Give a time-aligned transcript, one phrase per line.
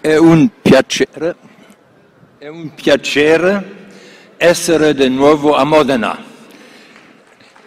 [0.00, 1.36] È un piacere,
[2.38, 3.86] è un piacere
[4.36, 6.22] essere di nuovo a Modena.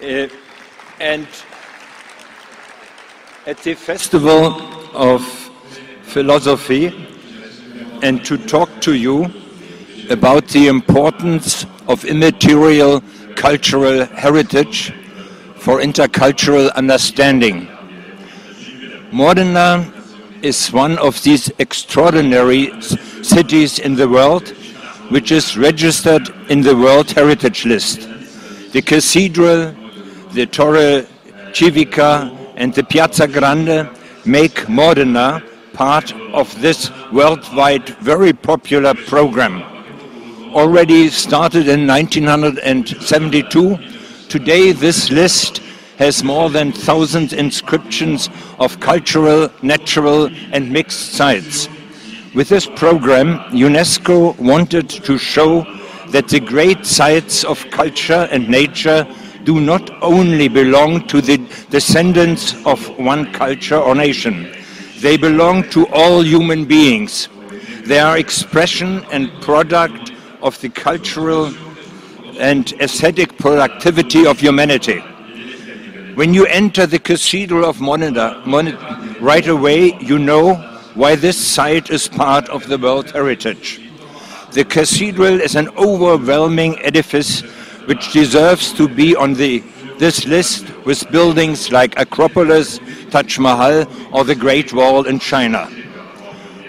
[0.01, 1.27] And
[3.45, 4.61] at the Festival
[4.93, 5.23] of
[6.03, 6.93] Philosophy
[8.01, 9.31] and to talk to you
[10.09, 13.01] about the importance of immaterial
[13.35, 14.93] cultural heritage
[15.57, 17.67] for intercultural understanding.
[19.11, 19.85] Modena
[20.43, 22.71] is one of these extraordinary
[23.21, 24.49] cities in the world
[25.09, 28.07] which is registered in the World Heritage List.
[28.71, 29.73] The cathedral,
[30.33, 31.05] the Torre
[31.51, 33.89] Civica, and the Piazza Grande
[34.25, 35.41] make Modena
[35.73, 39.63] part of this worldwide very popular program.
[40.53, 43.77] Already started in 1972,
[44.29, 45.61] today this list
[45.99, 51.67] has more than 1,000 inscriptions of cultural, natural, and mixed sites.
[52.33, 55.65] With this program, UNESCO wanted to show
[56.11, 59.05] that the great sites of culture and nature
[59.43, 61.37] do not only belong to the
[61.69, 64.55] descendants of one culture or nation,
[65.01, 67.27] they belong to all human beings.
[67.83, 71.53] They are expression and product of the cultural
[72.39, 75.03] and aesthetic productivity of humanity.
[76.19, 78.43] When you enter the Cathedral of Modena,
[79.21, 80.55] right away you know
[80.93, 83.79] why this site is part of the World Heritage.
[84.51, 87.39] The cathedral is an overwhelming edifice
[87.85, 89.63] which deserves to be on the,
[89.97, 92.81] this list with buildings like Acropolis,
[93.11, 95.71] Taj Mahal, or the Great Wall in China.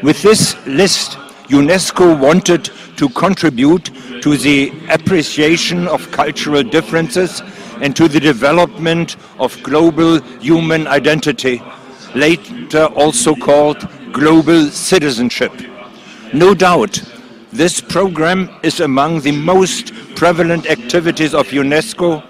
[0.00, 3.90] With this list, UNESCO wanted to contribute
[4.22, 7.42] to the appreciation of cultural differences
[7.80, 11.62] and to the development of global human identity,
[12.14, 15.52] later also called global citizenship.
[16.32, 17.02] No doubt,
[17.52, 22.22] this program is among the most prevalent activities of UNESCO.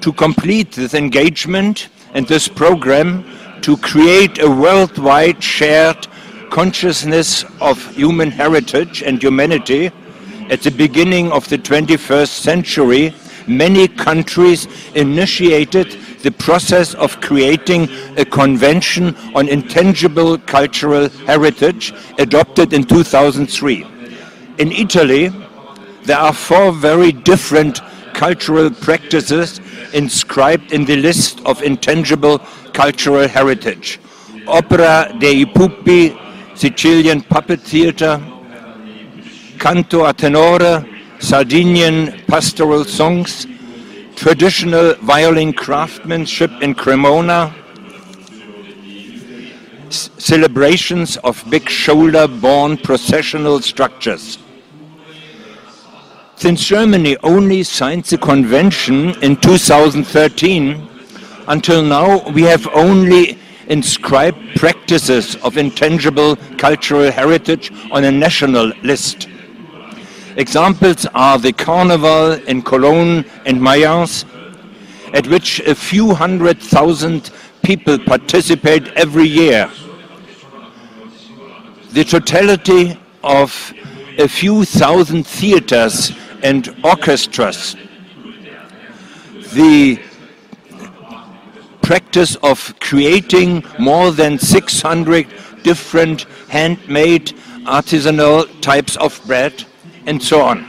[0.00, 3.24] To complete this engagement and this program,
[3.62, 6.06] to create a worldwide shared
[6.50, 9.92] consciousness of human heritage and humanity,
[10.50, 13.14] at the beginning of the 21st century,
[13.50, 22.84] many countries initiated the process of creating a convention on intangible cultural heritage adopted in
[22.84, 23.86] 2003.
[24.58, 25.32] In Italy,
[26.04, 27.80] there are four very different
[28.14, 29.60] cultural practices
[29.92, 32.38] inscribed in the list of intangible
[32.72, 33.98] cultural heritage.
[34.46, 36.16] Opera dei Pupi,
[36.54, 38.20] Sicilian Puppet Theatre,
[39.58, 40.84] Canto a tenore,
[41.20, 43.46] Sardinian pastoral songs,
[44.16, 47.54] traditional violin craftsmanship in Cremona,
[49.90, 54.38] celebrations of big shoulder-borne processional structures.
[56.36, 60.88] Since Germany only signed the convention in 2013,
[61.48, 63.38] until now we have only
[63.68, 69.28] inscribed practices of intangible cultural heritage on a national list.
[70.40, 74.24] Examples are the Carnival in Cologne and Mayence,
[75.12, 77.30] at which a few hundred thousand
[77.62, 79.70] people participate every year.
[81.90, 83.74] The totality of
[84.16, 86.10] a few thousand theaters
[86.42, 87.76] and orchestras.
[89.52, 90.00] The
[91.82, 95.26] practice of creating more than 600
[95.62, 97.34] different handmade
[97.66, 99.66] artisanal types of bread
[100.10, 100.66] and so on.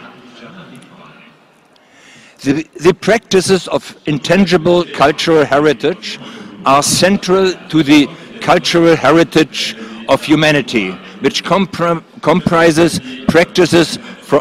[2.41, 6.19] The, the, practices of intangible cultural heritage
[6.65, 8.07] are central to the
[8.39, 9.75] cultural heritage
[10.09, 10.91] of humanity,
[11.23, 13.97] which compri comprises practices
[14.29, 14.37] fr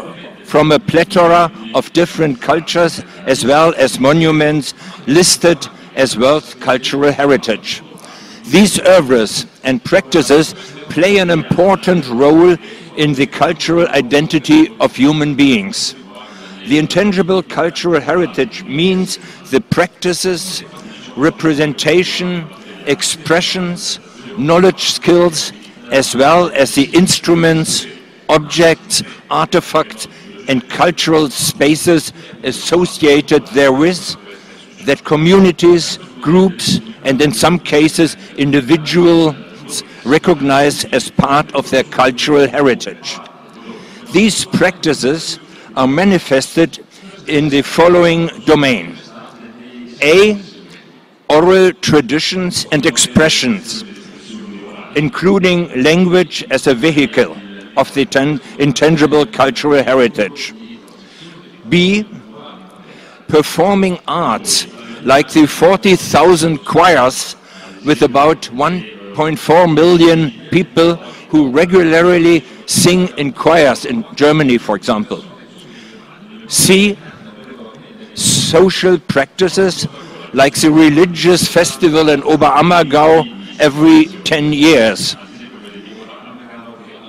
[0.51, 2.93] from a plethora of different cultures
[3.33, 4.73] as well as monuments
[5.07, 5.59] listed
[5.95, 7.81] as World Cultural Heritage.
[8.45, 10.53] These oeuvres and practices
[10.89, 12.57] play an important role
[13.01, 15.95] in the cultural identity of human beings.
[16.67, 19.17] The intangible cultural heritage means
[19.49, 20.63] the practices,
[21.17, 22.47] representation,
[22.85, 23.99] expressions,
[24.37, 25.51] knowledge skills,
[25.91, 27.87] as well as the instruments,
[28.29, 29.01] objects,
[29.31, 30.07] artifacts,
[30.47, 32.13] and cultural spaces
[32.43, 34.15] associated therewith
[34.85, 39.35] that communities, groups, and in some cases individuals
[40.05, 43.19] recognized as part of their cultural heritage.
[44.11, 45.39] These practices
[45.75, 46.83] are manifested
[47.27, 48.97] in the following domain.
[50.01, 50.41] A.
[51.29, 53.83] Oral traditions and expressions.
[54.95, 57.35] including language as a vehicle
[57.77, 58.01] of the
[58.59, 60.53] intangible cultural heritage.
[61.69, 62.05] B.
[63.27, 64.67] Performing arts
[65.03, 67.35] like the 40,000 choirs
[67.85, 68.51] with about
[69.13, 70.95] 1.4 million people
[71.29, 75.23] who regularly sing in choirs in Germany, for example.
[76.47, 76.97] C.
[78.13, 79.87] Social practices
[80.33, 85.15] like the religious festival in Oberammergau every 10 years.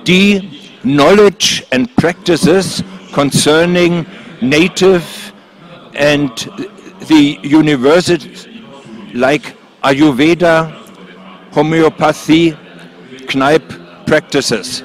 [0.03, 0.49] D.
[0.83, 2.83] Knowledge and practices
[3.13, 4.05] concerning
[4.41, 5.33] native
[5.93, 6.29] and
[7.07, 8.47] the universities
[9.13, 10.82] like Ayurveda,
[11.53, 12.51] homeopathy,
[13.29, 14.81] Kneipp practices.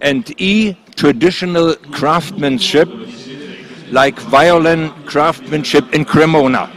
[0.00, 2.88] And E, traditional craftsmanship
[3.90, 6.70] like violin craftsmanship in Cremona.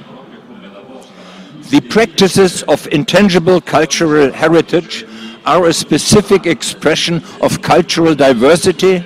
[1.69, 5.05] The practices of intangible cultural heritage
[5.45, 9.05] are a specific expression of cultural diversity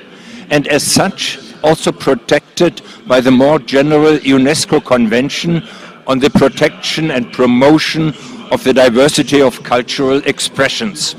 [0.52, 5.68] and as such also protected by the more general UNESCO Convention
[6.08, 8.14] on the protection and promotion
[8.52, 11.16] of the diversity of cultural expressions.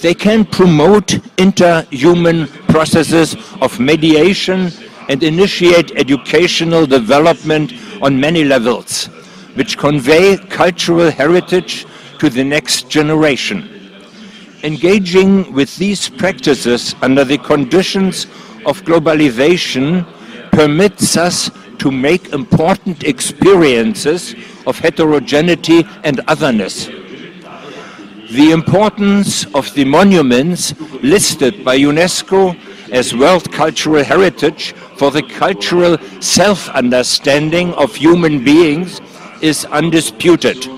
[0.00, 1.06] They can promote
[1.36, 4.70] interhuman processes of mediation
[5.08, 9.08] and initiate educational development on many levels
[9.54, 11.84] which convey cultural heritage
[12.20, 13.68] to the next generation.
[14.62, 18.26] Engaging with these practices under the conditions
[18.66, 20.06] of globalization
[20.52, 24.34] permits us to make important experiences
[24.66, 26.86] of heterogeneity and otherness.
[28.30, 32.58] The importance of the monuments listed by UNESCO
[32.90, 39.00] as World Cultural Heritage for the cultural self-understanding of human beings
[39.40, 40.68] is undisputed.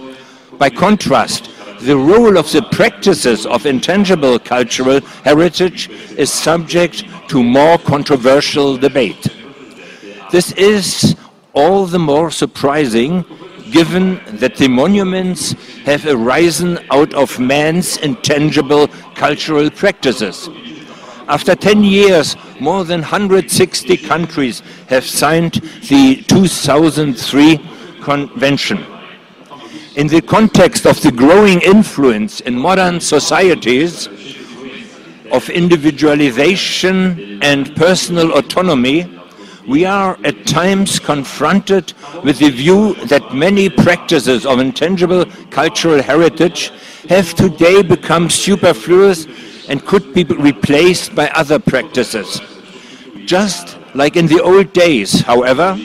[0.58, 1.50] By contrast,
[1.81, 9.39] the role of the practices of intangible cultural heritage is subject to more controversial debate.
[10.31, 11.17] This is
[11.55, 13.25] all the more surprising
[13.73, 15.53] given that the monuments
[15.85, 20.49] have arisen out of man's intangible cultural practices.
[21.27, 25.55] After 10 years, more than 160 countries have signed
[25.88, 27.59] the 2003
[28.00, 28.85] Convention.
[29.97, 34.09] In the context of the growing influence in modern societies
[35.31, 39.19] of individualization and personal autonomy,
[39.70, 41.93] we are at times confronted
[42.25, 46.72] with the view that many practices of intangible cultural heritage
[47.08, 49.28] have today become superfluous
[49.69, 52.40] and could be replaced by other practices.
[53.26, 55.78] Just like in the old days, however,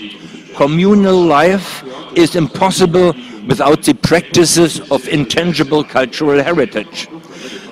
[0.55, 1.83] communal life
[2.17, 3.13] is impossible
[3.47, 7.07] without the practices of intangible cultural heritage.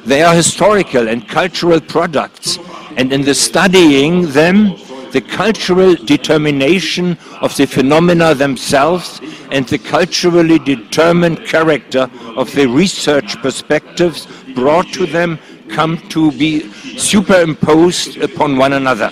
[0.06, 2.60] They are historical and cultural products,
[2.98, 4.76] and in the studying them,
[5.14, 9.22] the cultural determination of the phenomena themselves
[9.52, 15.38] and the culturally determined character of the research perspectives brought to them
[15.70, 16.68] come to be
[16.98, 19.10] superimposed upon one another.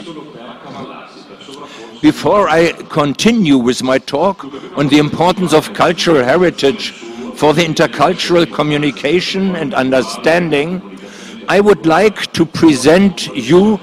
[2.01, 4.43] Before I continue with my talk
[4.75, 6.91] on the importance of cultural heritage
[7.35, 10.99] for the intercultural communication and understanding,
[11.47, 13.79] I would like to present you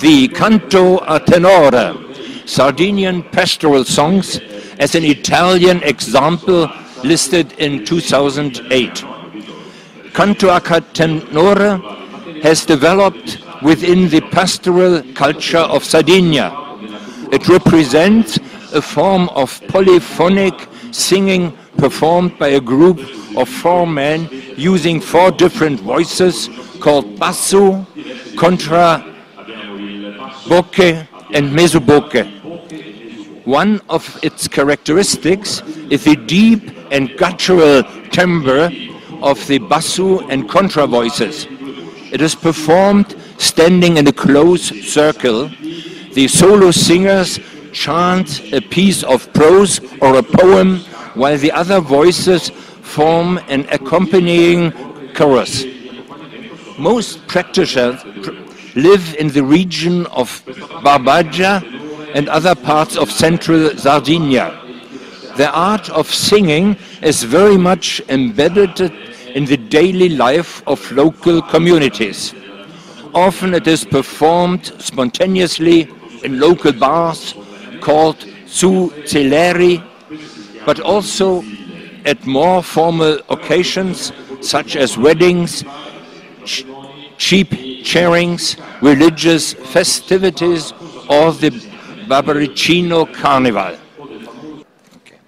[0.00, 1.94] the Canto a Tenore,
[2.46, 4.38] Sardinian pastoral songs,
[4.78, 6.70] as an Italian example
[7.02, 9.04] listed in 2008.
[10.12, 11.78] Canto a Tenore
[12.42, 16.64] has developed within the pastoral culture of Sardinia
[17.34, 18.38] it represents
[18.72, 20.54] a form of polyphonic
[20.92, 23.00] singing performed by a group
[23.36, 26.48] of four men using four different voices
[26.80, 27.84] called basso,
[28.36, 29.04] contra,
[30.44, 32.24] bocche, and mesobocche.
[33.44, 38.70] One of its characteristics is the deep and guttural timbre
[39.22, 41.46] of the basso and contra voices.
[42.12, 45.50] It is performed standing in a close circle
[46.14, 47.40] the solo singers
[47.72, 50.78] chant a piece of prose or a poem
[51.14, 54.72] while the other voices form an accompanying
[55.12, 55.64] chorus.
[56.78, 58.00] Most practitioners
[58.74, 60.44] live in the region of
[60.82, 61.62] Barbagia
[62.14, 64.60] and other parts of central Sardinia.
[65.36, 68.80] The art of singing is very much embedded
[69.34, 72.34] in the daily life of local communities.
[73.14, 75.88] Often it is performed spontaneously
[76.22, 77.34] in local bars
[77.80, 79.82] called Su Zilleri,
[80.64, 81.44] but also
[82.04, 85.64] at more formal occasions such as weddings,
[86.44, 86.64] ch
[87.16, 90.72] cheap chairings, religious festivities,
[91.08, 91.50] or the
[92.08, 93.76] Barbaricino Carnival.
[94.96, 95.18] Okay.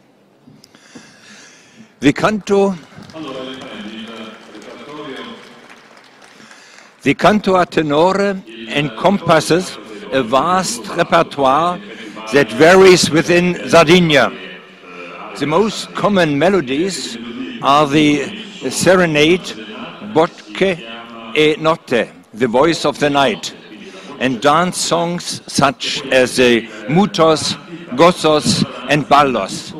[2.00, 2.74] The canto
[7.06, 9.78] The canto a tenore encompasses
[10.10, 11.78] a vast repertoire
[12.32, 14.32] that varies within Sardinia.
[15.38, 17.16] The most common melodies
[17.62, 19.46] are the serenade,
[20.12, 20.82] bocche
[21.36, 23.54] e notte, the voice of the night,
[24.18, 27.54] and dance songs such as the mutos,
[27.96, 29.72] gozos, and ballos.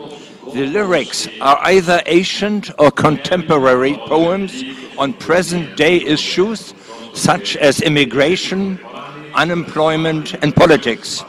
[0.54, 4.64] The lyrics are either ancient or contemporary poems
[4.96, 6.72] on present day issues
[7.12, 8.80] such as immigration,
[9.34, 11.22] unemployment, and politics.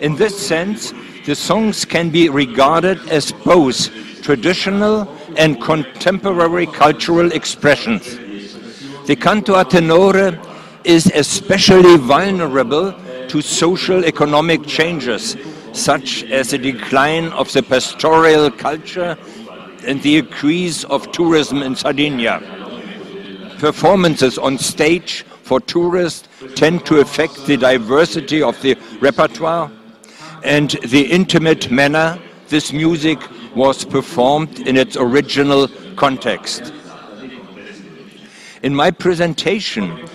[0.00, 0.92] In this sense,
[1.26, 3.88] the songs can be regarded as both
[4.22, 8.18] traditional and contemporary cultural expressions.
[9.06, 10.32] The canto a tenore
[10.86, 12.94] is especially vulnerable
[13.28, 15.36] to social economic changes,
[15.72, 19.18] such as the decline of the pastoral culture
[19.84, 22.40] and the increase of tourism in Sardinia
[23.58, 29.70] performances on stage for tourists tend to affect the diversity of the repertoire
[30.44, 33.18] and the intimate manner this music
[33.54, 36.72] was performed in its original context.
[38.62, 40.06] In my presentation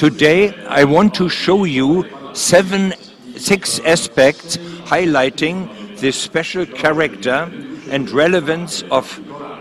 [0.00, 2.94] today, I want to show you seven,
[3.36, 4.56] six aspects
[4.88, 7.52] highlighting the special character
[7.90, 9.04] and relevance of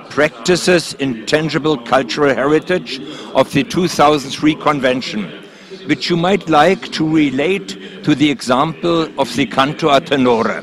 [0.09, 3.01] practices in tangible cultural heritage
[3.35, 5.25] of the 2003 convention,
[5.87, 10.61] which you might like to relate to the example of the canto a tenore.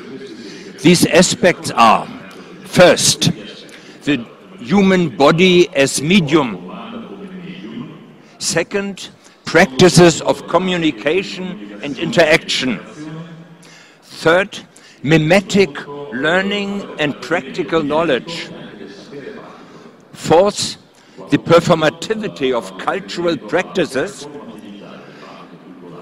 [0.80, 2.06] These aspects are,
[2.64, 3.30] first,
[4.04, 4.26] the
[4.58, 6.62] human body as medium.
[8.38, 9.10] Second,
[9.46, 12.78] practices of communication and interaction.
[14.02, 14.58] Third,
[15.02, 18.50] mimetic learning and practical knowledge.
[20.12, 20.76] Fourth,
[21.30, 24.26] the performativity of cultural practices.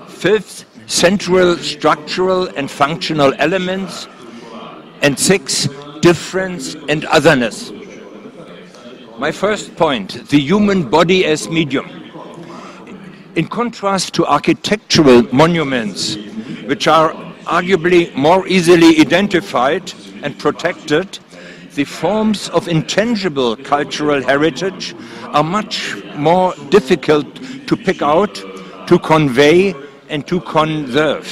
[0.08, 4.08] Fifth, central structural and functional elements.
[5.02, 5.68] And six,
[6.00, 7.72] difference and otherness.
[9.18, 12.03] My first point, the human body as medium.
[13.36, 16.16] In contrast to architectural monuments,
[16.66, 17.12] which are
[17.46, 21.18] arguably more easily identified and protected,
[21.74, 24.94] the forms of intangible cultural heritage
[25.32, 27.26] are much more difficult
[27.66, 28.36] to pick out,
[28.86, 29.74] to convey,
[30.08, 31.26] and to conserve.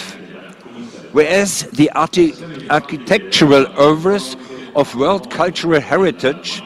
[1.13, 4.37] Whereas the architectural oeuvres
[4.75, 6.63] of world cultural heritage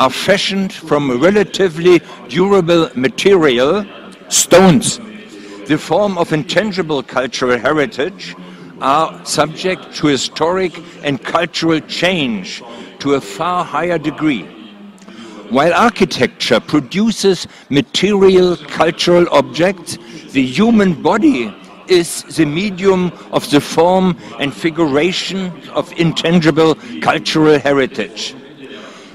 [0.00, 3.86] are fashioned from relatively durable material,
[4.30, 4.98] stones,
[5.66, 8.34] the form of intangible cultural heritage
[8.80, 10.72] are subject to historic
[11.02, 12.62] and cultural change
[13.00, 14.42] to a far higher degree.
[15.50, 19.98] While architecture produces material cultural objects,
[20.32, 21.54] the human body
[21.88, 28.36] is the medium of the form and figuration of intangible cultural heritage.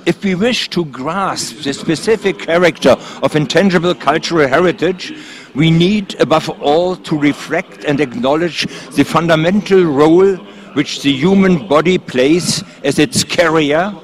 [0.06, 5.12] If we wish to grasp the specific character of intangible cultural heritage,
[5.56, 10.36] we need above all to reflect and acknowledge the fundamental role
[10.76, 13.96] which the human body plays as its carrier,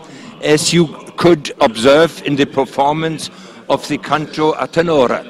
[0.41, 3.29] as you could observe in the performance
[3.69, 5.23] of the canto a tenore.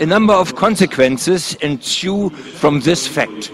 [0.00, 3.50] A number of consequences ensue from this fact.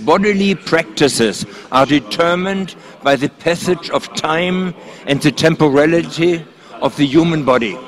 [0.00, 4.74] Bodily practices are determined by the passage of time
[5.06, 6.44] and the temporality
[6.82, 7.78] of the human body.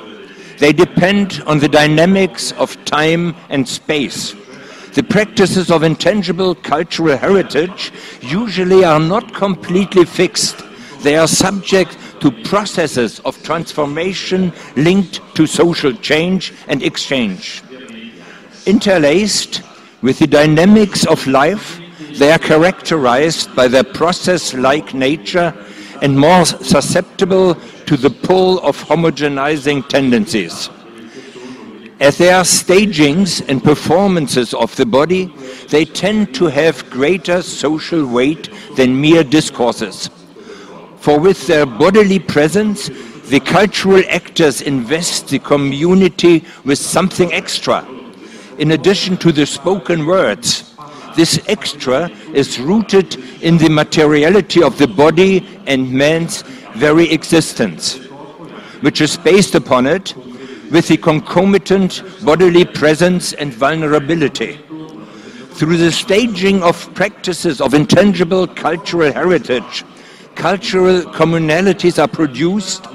[0.57, 4.33] They depend on the dynamics of time and space.
[4.93, 10.63] The practices of intangible cultural heritage usually are not completely fixed.
[11.01, 17.63] They are subject to processes of transformation linked to social change and exchange.
[18.65, 19.61] Interlaced
[20.01, 21.79] with the dynamics of life,
[22.17, 25.53] they are characterized by their process-like nature
[26.01, 30.69] and more susceptible to the pull of homogenizing tendencies.
[31.99, 35.33] As they are stagings and performances of the body,
[35.67, 40.09] they tend to have greater social weight than mere discourses.
[40.99, 42.89] For with their bodily presence,
[43.29, 47.85] the cultural actors invest the community with something extra.
[48.57, 50.68] In addition to the spoken words,
[51.19, 56.43] This extra is rooted in the materiality of the body and man's
[56.77, 57.97] very existence,
[58.79, 60.15] which is based upon it
[60.71, 64.61] with the concomitant bodily presence and vulnerability.
[65.55, 69.83] Through the staging of practices of intangible cultural heritage,
[70.35, 72.87] cultural communalities are produced,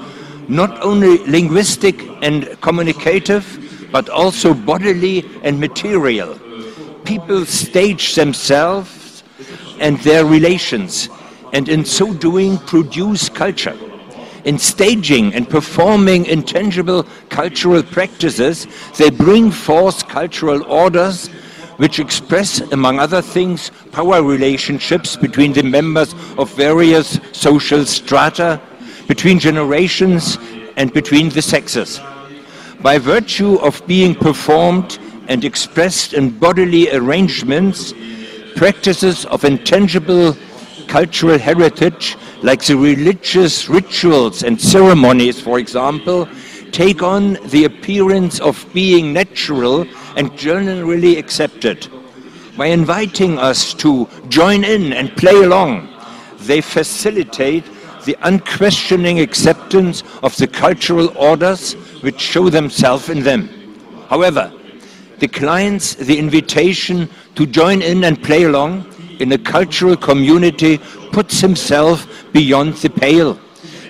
[0.47, 3.45] not only linguistic and communicative,
[3.91, 6.39] but also bodily and material.
[7.05, 9.23] People stage themselves
[9.79, 11.09] and their relations,
[11.53, 13.77] and in so doing produce culture.
[14.43, 21.29] In staging and performing intangible cultural practices, they bring forth cultural orders
[21.77, 28.61] which express, among other things, power relationships between the members of various social strata,
[29.07, 30.37] between generations,
[30.77, 31.99] and between the sexes.
[32.81, 37.93] By virtue of being performed and expressed in bodily arrangements,
[38.55, 40.35] practices of intangible
[40.87, 46.27] cultural heritage, like the religious rituals and ceremonies, for example,
[46.71, 51.87] take on the appearance of being natural and generally accepted.
[52.57, 55.89] By inviting us to join in and play along,
[56.39, 57.65] they facilitate
[58.05, 63.49] the unquestioning acceptance of the cultural orders which show themselves in them.
[64.09, 64.53] However,
[65.19, 68.85] declines the invitation to join in and play along
[69.19, 70.77] in a cultural community,
[71.11, 73.39] puts himself beyond the pale,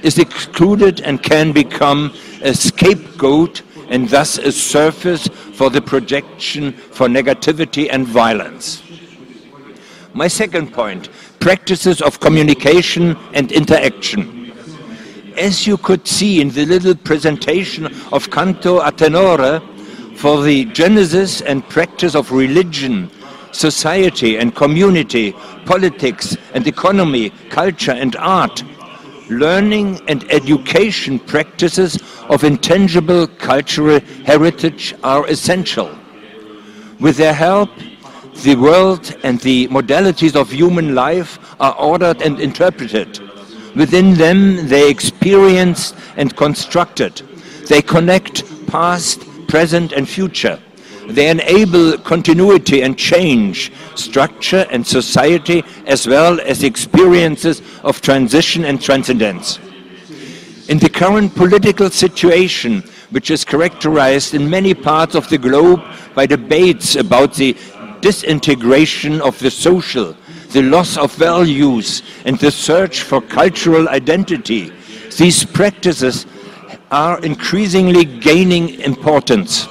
[0.04, 2.14] is excluded and can become
[2.44, 8.84] a scapegoat and thus a surface for the projection for negativity and violence.
[10.14, 14.52] My second point practices of communication and interaction.
[15.38, 19.62] As you could see in the little presentation of Canto a Tenore
[20.16, 23.10] for the genesis and practice of religion,
[23.52, 25.34] society and community,
[25.66, 28.64] politics and economy, culture and art,
[29.30, 31.98] learning and education practices
[32.30, 35.90] of intangible cultural heritage are essential.
[37.00, 37.70] With their help,
[38.44, 43.20] the world and the modalities of human life are ordered and interpreted.
[43.76, 47.22] Within them, they experienced and constructed.
[47.68, 50.60] They connect past, present, and future.
[51.08, 58.82] They enable continuity and change, structure and society, as well as experiences of transition and
[58.82, 59.60] transcendence.
[60.68, 62.82] In the current political situation,
[63.12, 65.82] which is characterized in many parts of the globe
[66.16, 67.56] by debates about the
[68.02, 70.16] disintegration of the social,
[70.50, 74.72] the loss of values, and the search for cultural identity,
[75.18, 76.26] these practices
[76.92, 79.68] are increasingly gaining importance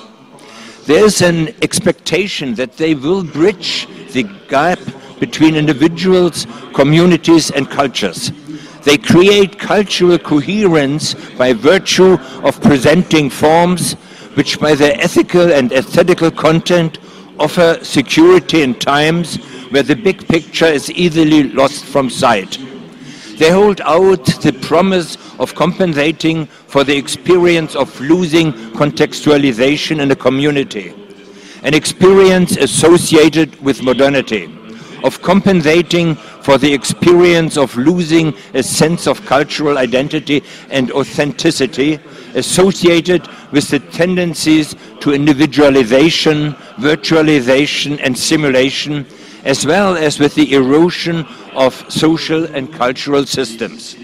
[0.87, 4.79] there's an expectation that they will bridge the gap
[5.19, 8.33] between individuals, communities, and cultures.
[8.83, 13.95] They create cultural coherence by virtue of presenting forms
[14.35, 16.99] which, by their ethical and aesthetical content,
[17.39, 19.37] offer security in times
[19.71, 22.59] where the big picture is easily lost from sight.
[23.39, 30.17] They hold out the promise of compensating for the experience of losing contextualization in a
[30.17, 30.95] community,
[31.63, 34.49] an experience associated with modernity,
[35.03, 41.99] of compensating for the experience of losing a sense of cultural identity and authenticity
[42.35, 49.07] associated with the tendencies to individualization, virtualization, and simulation
[49.45, 53.95] as well as with the erosion of social and cultural systems.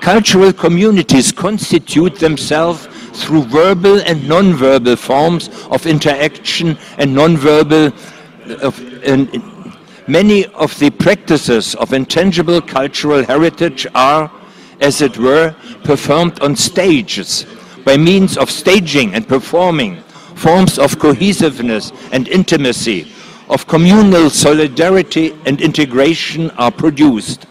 [0.00, 7.92] Cultural communities constitute themselves through verbal and non-verbal forms of interaction and non-verbal
[10.08, 14.30] many of the practices of intangible cultural heritage are,
[14.80, 17.46] as it were, performed on stages
[17.84, 20.02] by means of staging and performing
[20.34, 23.12] forms of cohesiveness and intimacy
[23.48, 27.46] of communal solidarity and integration are produced.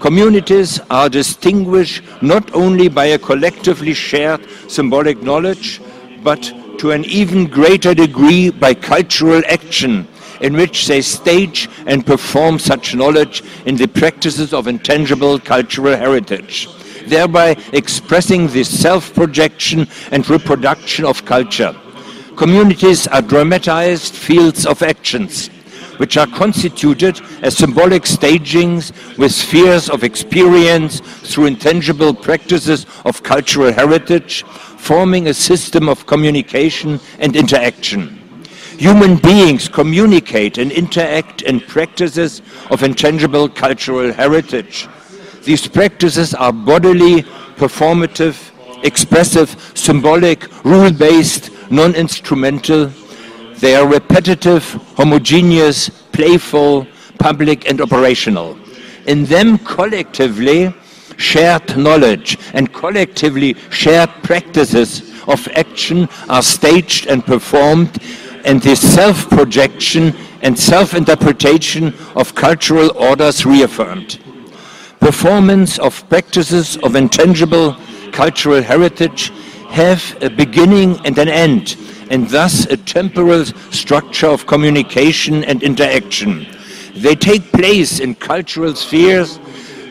[0.00, 5.80] Communities are distinguished not only by a collectively shared symbolic knowledge,
[6.22, 10.06] but to an even greater degree by cultural action
[10.40, 16.68] in which they stage and perform such knowledge in the practices of intangible cultural heritage,
[17.06, 21.74] thereby expressing the self-projection and reproduction of culture.
[22.36, 25.50] Communities are dramatized fields of actions,
[25.98, 33.72] which are constituted as symbolic stagings with spheres of experience through intangible practices of cultural
[33.72, 38.18] heritage, forming a system of communication and interaction.
[38.78, 44.86] Human beings communicate and interact in practices of intangible cultural heritage.
[45.42, 47.22] These practices are bodily,
[47.56, 48.36] performative,
[48.84, 52.92] expressive, symbolic, rule-based, non-instrumental.
[53.60, 54.64] They are repetitive,
[54.96, 56.86] homogeneous, playful,
[57.18, 58.56] public and operational.
[59.06, 60.72] In them collectively
[61.16, 67.98] shared knowledge and collectively shared practices of action are staged and performed
[68.44, 74.20] and the self-projection and self-interpretation of cultural orders reaffirmed.
[75.00, 77.76] Performance of practices of intangible
[78.12, 79.30] cultural heritage
[79.68, 81.76] have a beginning and an end,
[82.10, 86.46] and thus a temporal structure of communication and interaction.
[86.94, 89.36] They take place in cultural spheres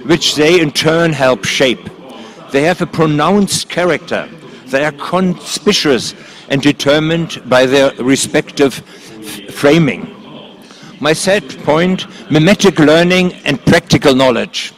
[0.06, 1.89] which they in turn help shape.
[2.51, 4.30] They have a pronounced character.
[4.67, 6.15] They are conspicuous
[6.49, 8.73] and determined by their respective
[9.51, 10.13] framing.
[10.99, 14.73] My third point, mimetic learning and practical knowledge.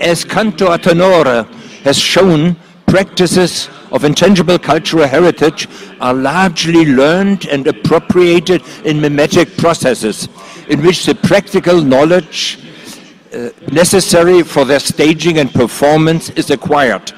[0.00, 1.44] As Canto a Tenore
[1.84, 5.68] has shown, practices of intangible cultural heritage
[6.00, 10.28] are largely learned and appropriated in mimetic processes
[10.68, 12.58] in which the practical knowledge
[13.32, 17.12] uh, necessary for their staging and performance is acquired.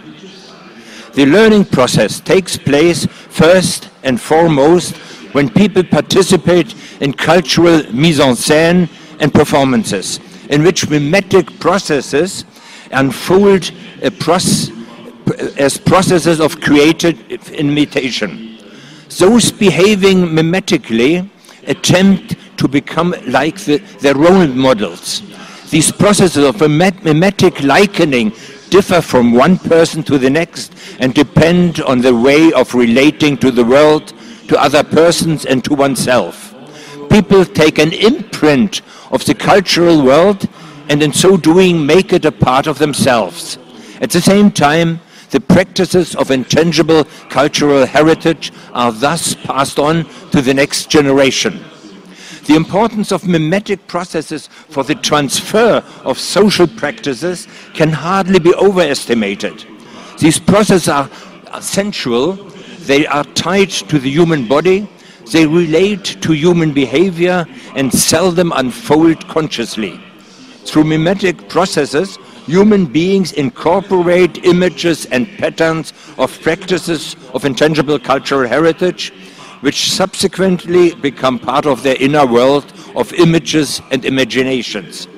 [1.14, 4.96] The learning process takes place first and foremost
[5.32, 8.88] when people participate in cultural mise-en-scène
[9.20, 12.44] and performances, in which mimetic processes
[12.92, 13.70] unfold
[14.18, 14.70] process,
[15.56, 18.58] as processes of creative imitation.
[19.18, 21.28] Those behaving mimetically
[21.66, 25.22] attempt to become like the, their role models.
[25.70, 28.32] These processes of mimetic likening
[28.70, 33.50] differ from one person to the next and depend on the way of relating to
[33.50, 34.12] the world,
[34.48, 36.54] to other persons, and to oneself.
[37.10, 40.48] People take an imprint of the cultural world
[40.88, 43.58] and in so doing make it a part of themselves.
[44.00, 50.40] At the same time, the practices of intangible cultural heritage are thus passed on to
[50.40, 51.62] the next generation.
[52.46, 59.66] The importance of mimetic processes for the transfer of social practices can hardly be overestimated.
[60.18, 61.10] These processes are
[61.60, 62.32] sensual,
[62.86, 64.88] they are tied to the human body,
[65.30, 67.44] they relate to human behavior
[67.76, 70.00] and seldom unfold consciously.
[70.64, 79.12] Through mimetic processes, human beings incorporate images and patterns of practices of intangible cultural heritage
[79.60, 85.08] which subsequently become part of their inner world of images and imaginations.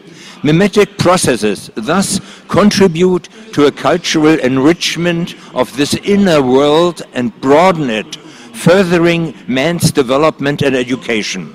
[0.42, 8.16] Mimetic processes thus contribute to a cultural enrichment of this inner world and broaden it,
[8.54, 11.54] furthering man's development and education.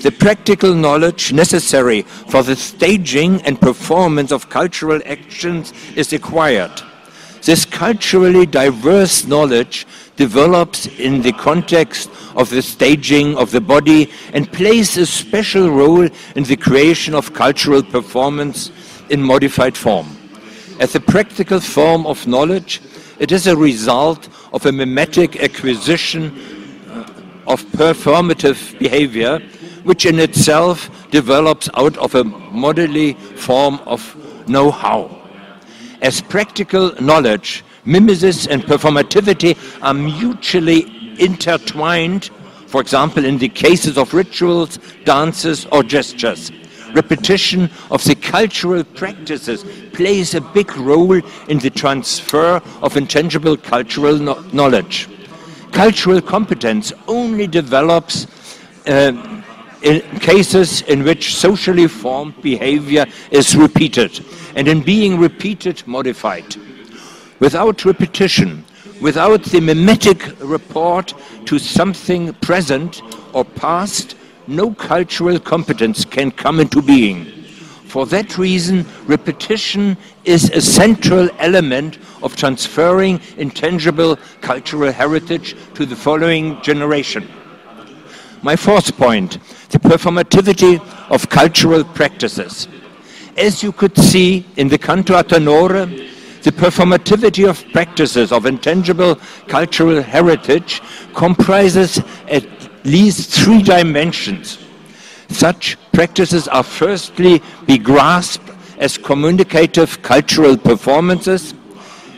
[0.00, 6.72] The practical knowledge necessary for the staging and performance of cultural actions is acquired.
[7.42, 9.86] This culturally diverse knowledge
[10.16, 16.08] develops in the context of the staging of the body and plays a special role
[16.34, 18.70] in the creation of cultural performance
[19.10, 20.06] in modified form.
[20.78, 22.80] As a practical form of knowledge,
[23.18, 26.24] it is a result of a mimetic acquisition
[27.46, 29.42] of performative behavior,
[29.84, 34.16] which in itself develops out of a modelly form of
[34.48, 35.16] know-how.
[36.02, 40.86] As practical knowledge, mimesis and performativity are mutually
[41.18, 42.30] intertwined,
[42.66, 46.50] for example, in the cases of rituals, dances, or gestures.
[46.94, 54.16] Repetition of the cultural practices plays a big role in the transfer of intangible cultural
[54.16, 55.08] no knowledge.
[55.70, 58.26] Cultural competence only develops
[58.86, 59.39] uh,
[59.82, 66.56] in cases in which socially formed behavior is repeated, and in being repeated, modified.
[67.38, 68.64] Without repetition,
[69.00, 71.14] without the mimetic report
[71.46, 74.16] to something present or past,
[74.46, 77.24] no cultural competence can come into being.
[77.86, 85.96] For that reason, repetition is a central element of transferring intangible cultural heritage to the
[85.96, 87.28] following generation.
[88.42, 92.68] My fourth point, the performativity of cultural practices.
[93.36, 95.86] As you could see in the Canto a Tenore,
[96.42, 100.80] the performativity of practices of intangible cultural heritage
[101.14, 102.46] comprises at
[102.84, 104.58] least three dimensions.
[105.28, 111.52] Such practices are firstly be grasped as communicative cultural performances.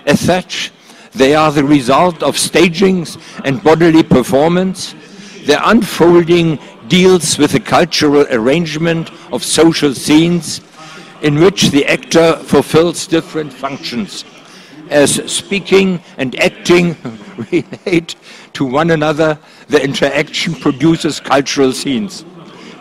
[0.07, 0.71] As such,
[1.15, 4.95] they are the result of stagings and bodily performance.
[5.47, 10.61] The unfolding deals with the cultural arrangement of social scenes
[11.23, 14.25] in which the actor fulfills different functions
[14.93, 16.97] as speaking and acting
[17.53, 18.15] relate
[18.53, 22.25] to one another, the interaction produces cultural scenes.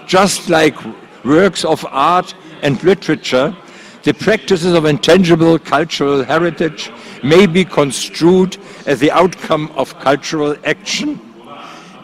[0.06, 0.76] Just like
[1.24, 3.56] works of art and literature,
[4.04, 6.91] the practices of intangible cultural heritage
[7.24, 11.31] may be construed as the outcome of cultural action,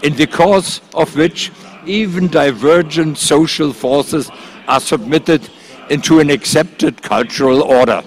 [0.03, 1.51] in the course of which
[1.85, 4.29] even divergent social forces
[4.67, 5.49] are submitted
[5.89, 8.03] into an accepted cultural order.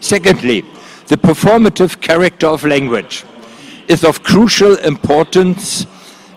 [0.00, 0.62] Secondly,
[1.06, 3.24] the performative character of language
[3.88, 5.86] is of crucial importance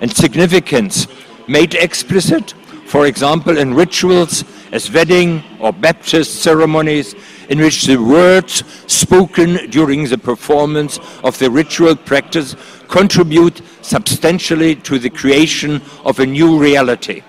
[0.02, 1.08] and significance,
[1.47, 2.54] made explicit,
[2.91, 7.15] for example, in rituals as wedding or baptist ceremonies,
[7.47, 12.54] in which the words spoken during the performance of the ritual practice
[12.89, 17.23] contribute substantially to the creation of a new reality.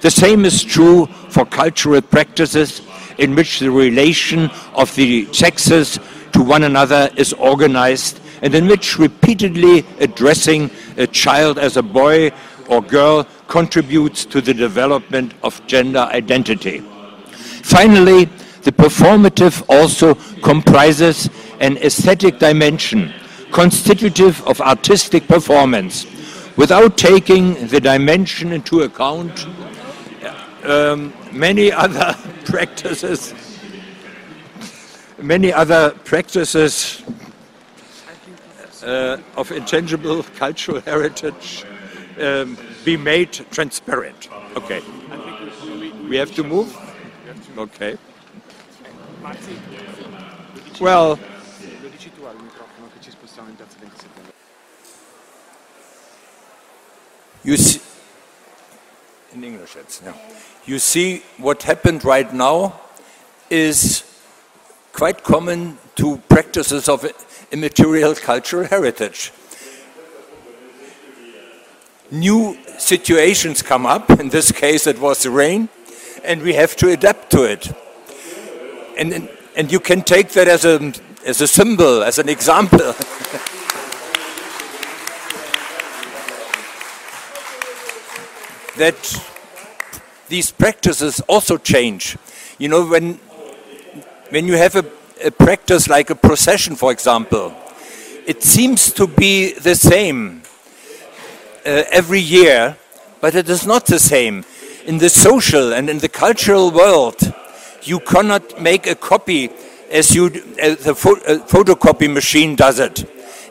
[0.00, 2.82] The same is true for cultural practices
[3.18, 6.00] in which the relation of the sexes
[6.32, 12.32] to one another is organized and in which repeatedly addressing a child as a boy
[12.68, 16.80] or girl contributes to the development of gender identity.
[17.62, 18.26] Finally,
[18.62, 21.28] the performative also comprises
[21.60, 23.12] an aesthetic dimension
[23.52, 26.06] constitutive of artistic performance.
[26.56, 29.46] Without taking the dimension into account,
[30.64, 33.34] um, many other practices
[35.24, 37.02] many other practices
[38.82, 41.64] uh, of intangible cultural heritage
[42.20, 44.28] um, be made transparent.
[44.56, 44.82] Okay.
[46.08, 46.76] We have to move?
[47.56, 47.96] Okay.
[50.80, 51.18] Well,
[57.44, 57.80] you see,
[59.32, 60.02] in English, it's.
[60.66, 62.80] You see, what happened right now
[63.50, 64.02] is
[64.92, 67.04] quite common to practices of
[67.50, 69.32] immaterial cultural heritage.
[72.14, 75.68] New situations come up, in this case it was the rain,
[76.24, 77.72] and we have to adapt to it.
[78.96, 80.92] And, and you can take that as a,
[81.26, 82.78] as a symbol, as an example.
[88.76, 88.94] that
[90.28, 92.16] these practices also change.
[92.58, 93.14] You know, when
[94.30, 94.84] when you have a,
[95.24, 97.54] a practice like a procession, for example,
[98.26, 100.43] it seems to be the same
[101.64, 102.76] every year,
[103.20, 104.44] but it is not the same.
[104.86, 107.32] In the social and in the cultural world,
[107.82, 109.50] you cannot make a copy
[109.90, 113.04] as you uh, the pho uh, photocopy machine does it.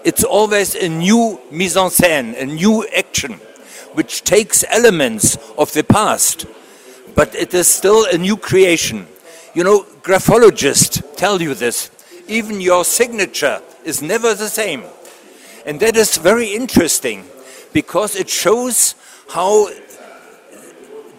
[0.03, 3.33] It's always a new mise en scène, a new action,
[3.93, 6.45] which takes elements of the past,
[7.15, 9.07] but it is still a new creation.
[9.53, 11.89] You know, graphologists tell you this.
[12.27, 14.83] Even your signature is never the same.
[15.65, 17.23] And that is very interesting
[17.73, 18.95] because it shows
[19.29, 19.69] how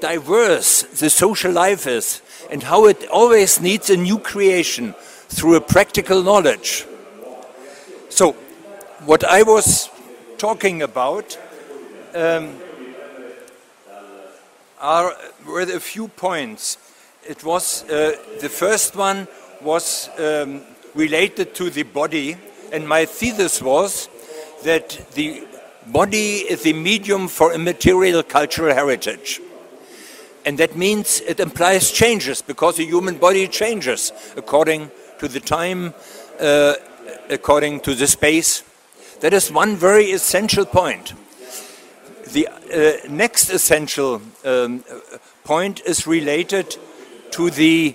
[0.00, 4.94] diverse the social life is and how it always needs a new creation
[5.28, 6.86] through a practical knowledge.
[8.08, 8.32] So,
[9.04, 9.90] what I was
[10.38, 11.38] talking about
[12.14, 12.56] um,
[14.80, 16.78] are were a few points
[17.26, 19.26] it was uh, the first one
[19.62, 20.60] was um,
[20.94, 22.36] related to the body,
[22.70, 24.08] and my thesis was
[24.62, 25.42] that the
[25.86, 29.40] body is the medium for immaterial cultural heritage.
[30.44, 35.94] And that means it implies changes because the human body changes according to the time,
[36.40, 36.74] uh,
[37.30, 38.62] according to the space.
[39.20, 41.14] That is one very essential point.
[42.32, 44.84] The uh, next essential um,
[45.44, 46.76] point is related
[47.30, 47.94] to the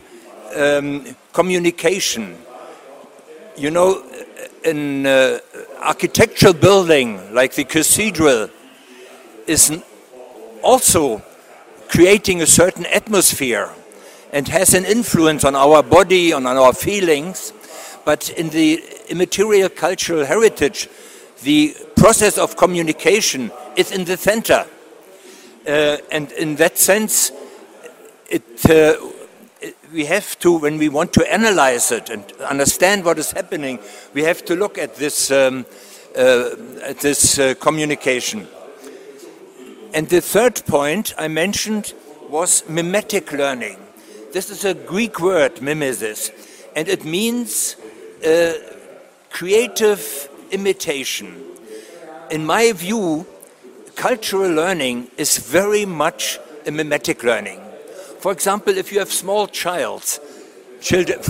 [0.56, 2.38] um, communication.
[3.58, 4.04] You know,
[4.66, 5.40] an uh,
[5.80, 8.50] architectural building like the cathedral
[9.48, 9.72] is
[10.62, 11.22] also
[11.88, 13.70] creating a certain atmosphere
[14.32, 17.52] and has an influence on our body, and on our feelings.
[18.06, 20.88] But in the immaterial cultural heritage,
[21.42, 24.66] the process of communication is in the center.
[25.68, 27.32] Uh, and in that sense,
[28.30, 28.96] it uh,
[29.92, 33.80] we have to, when we want to analyze it and understand what is happening,
[34.14, 35.66] we have to look at this, um,
[36.18, 36.52] uh,
[36.84, 38.48] at this uh, communication.
[39.94, 41.94] And the third point I mentioned
[42.30, 43.78] was mimetic learning.
[44.32, 46.32] This is a Greek word, mimesis,
[46.76, 47.76] and it means
[48.26, 48.54] uh,
[49.32, 51.44] creative imitation.
[52.30, 53.26] In my view,
[53.96, 57.60] cultural learning is very much a mimetic learning.
[58.20, 60.20] For example, if you have small childs,
[60.82, 61.22] children,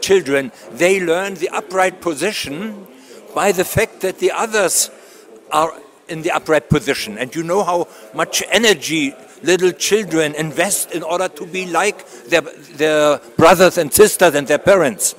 [0.00, 2.86] children, they learn the upright position
[3.34, 4.90] by the fact that the others
[5.50, 5.72] are
[6.08, 7.16] in the upright position.
[7.18, 12.42] And you know how much energy little children invest in order to be like their,
[12.42, 15.14] their brothers and sisters and their parents.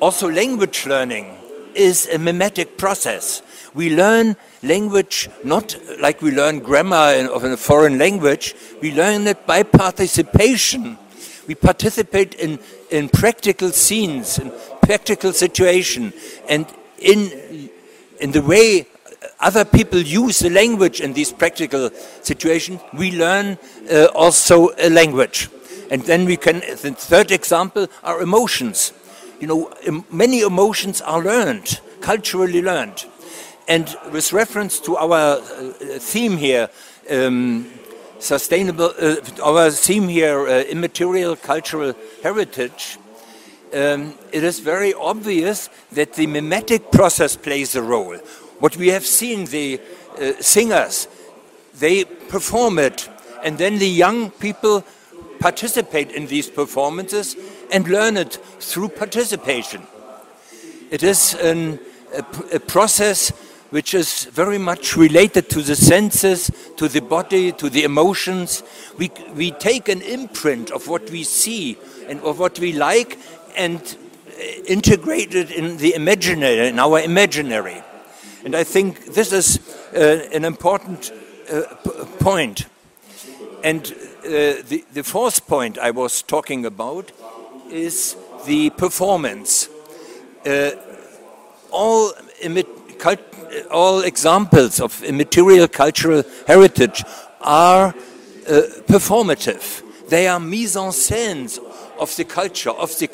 [0.00, 1.36] Also, language learning
[1.74, 3.42] is a mimetic process.
[3.74, 9.26] We learn language not like we learn grammar in, of a foreign language, we learn
[9.26, 10.98] it by participation.
[11.46, 12.58] We participate in,
[12.90, 16.12] in practical scenes, in practical situation,
[16.48, 16.66] and
[16.98, 17.70] in,
[18.20, 18.86] in the way
[19.40, 21.90] other people use the language in these practical
[22.22, 23.58] situations, we learn
[23.90, 25.48] uh, also a language.
[25.90, 28.92] And then we can, the third example are emotions.
[29.40, 33.06] You know, many emotions are learned, culturally learned.
[33.68, 36.70] And with reference to our uh, theme here,
[37.10, 37.70] um,
[38.18, 42.96] sustainable, uh, our theme here, uh, immaterial cultural heritage,
[43.74, 48.16] um, it is very obvious that the mimetic process plays a role.
[48.58, 49.82] What we have seen, the
[50.18, 51.06] uh, singers,
[51.78, 53.06] they perform it,
[53.44, 54.82] and then the young people
[55.40, 57.36] participate in these performances
[57.70, 59.86] and learn it through participation.
[60.90, 61.78] It is an,
[62.14, 62.24] a,
[62.56, 63.30] a process
[63.70, 68.62] which is very much related to the senses, to the body, to the emotions.
[68.96, 71.76] We, we take an imprint of what we see
[72.08, 73.18] and of what we like
[73.56, 77.82] and uh, integrate it in the imaginary, in our imaginary.
[78.44, 79.58] And I think this is
[79.94, 81.12] uh, an important
[81.52, 81.62] uh,
[82.20, 82.66] point.
[83.62, 87.12] And uh, the, the fourth point I was talking about
[87.70, 89.68] is the performance.
[90.46, 90.70] Uh,
[91.70, 92.12] all,
[93.70, 97.04] all examples of immaterial cultural heritage
[97.40, 99.82] are uh, performative.
[100.08, 101.58] They are mise en scène
[101.98, 103.08] of the culture, of, the,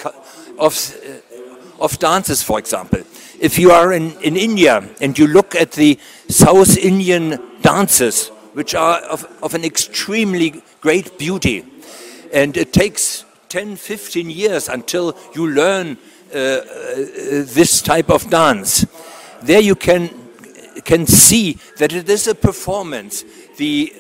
[0.59, 3.05] of, uh, of dances, for example
[3.45, 8.75] if you are in, in India and you look at the South Indian dances, which
[8.75, 11.65] are of, of an extremely great beauty,
[12.33, 15.99] and it takes 10, 15 years until you learn
[16.35, 16.63] uh, uh,
[17.53, 18.87] this type of dance.
[19.45, 20.09] There you can,
[20.87, 23.25] can see that it is a performance.
[23.59, 23.93] The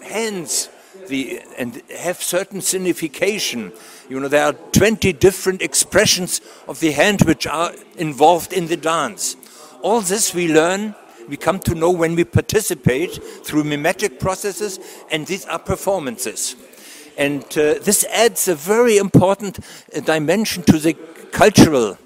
[0.00, 0.68] hands
[1.08, 3.72] the, and have certain signification.
[4.08, 8.76] You know, there are 20 different expressions of the hand which are involved in the
[8.76, 9.36] dance.
[9.82, 10.94] All this we learn,
[11.28, 14.78] we come to know when we participate through mimetic processes,
[15.10, 16.54] and these are performances.
[17.18, 20.94] And uh, this adds a very important uh, dimension to the
[21.32, 21.98] cultural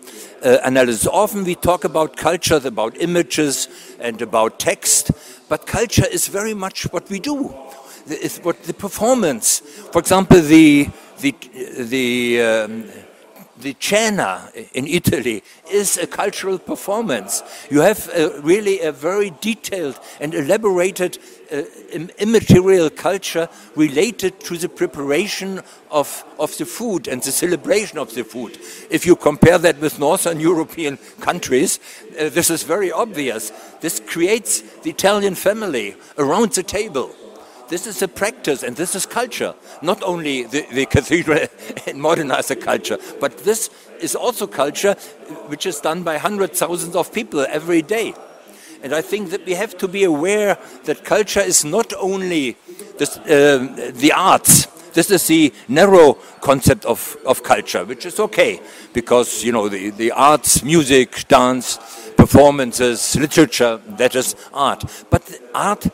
[0.42, 1.06] uh, analysis.
[1.06, 3.68] Often we talk about culture, about images,
[4.00, 5.10] and about text,
[5.48, 7.54] but culture is very much what we do
[8.06, 9.60] is what the performance.
[9.92, 10.88] For example, the
[11.20, 11.34] the
[11.78, 12.84] the um,
[13.58, 17.42] the cena in Italy is a cultural performance.
[17.70, 21.18] You have a, really a very detailed and elaborated
[22.18, 25.60] immaterial culture related to the preparation
[25.90, 28.58] of, of the food and the celebration of the food.
[28.90, 31.80] If you compare that with Northern European countries,
[32.18, 33.52] uh, this is very obvious.
[33.80, 37.14] This creates the Italian family around the table
[37.70, 39.54] this is a practice and this is culture.
[39.80, 41.46] Not only the, the cathedral
[41.86, 44.94] in modernized culture, but this is also culture
[45.46, 48.14] which is done by hundreds, thousands of people every day.
[48.82, 52.56] And I think that we have to be aware that culture is not only
[52.98, 54.66] this, uh, the arts.
[54.92, 58.60] This is the narrow concept of, of culture, which is okay
[58.92, 61.78] because you know the, the arts, music, dance,
[62.16, 64.84] performances, literature, that is art.
[65.10, 65.86] But art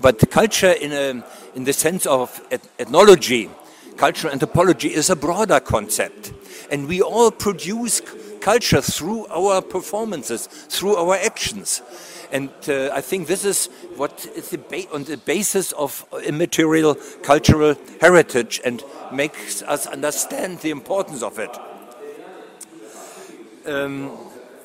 [0.00, 1.24] but culture in, a,
[1.54, 2.40] in the sense of
[2.78, 3.50] ethnology,
[3.96, 6.32] cultural anthropology is a broader concept.
[6.70, 8.02] And we all produce
[8.40, 11.82] culture through our performances, through our actions.
[12.30, 17.74] And uh, I think this is what is the on the basis of immaterial cultural
[18.00, 21.56] heritage and makes us understand the importance of it.
[23.66, 24.16] Um,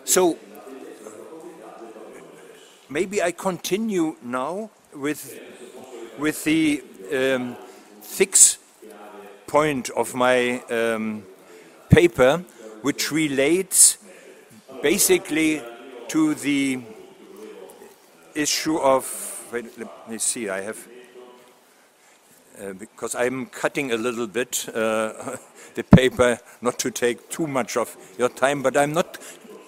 [0.03, 0.37] so
[2.89, 5.39] maybe I continue now with
[6.19, 6.83] with the
[7.13, 7.55] um,
[8.01, 8.59] sixth
[9.47, 11.23] point of my um,
[11.89, 12.43] paper,
[12.81, 13.97] which relates
[14.81, 15.61] basically
[16.07, 16.81] to the
[18.35, 19.49] issue of.
[19.51, 20.49] Wait, let me see.
[20.49, 20.87] I have.
[22.61, 25.37] Uh, because I'm cutting a little bit uh,
[25.75, 29.17] the paper, not to take too much of your time, but I'm not